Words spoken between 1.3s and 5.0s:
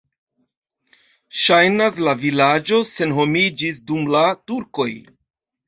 Ŝajnas, la vilaĝo senhomiĝis dum la turkoj.